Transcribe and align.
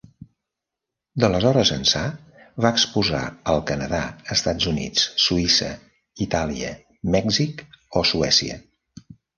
D'aleshores 1.23 1.71
ençà 1.75 2.01
va 2.65 2.71
exposar 2.77 3.21
al 3.55 3.63
Canadà, 3.73 4.01
Estats 4.39 4.71
Units, 4.75 5.07
Suïssa, 5.27 5.71
Itàlia, 6.31 6.77
Mèxic 7.19 7.67
o 8.03 8.07
Suècia. 8.15 8.63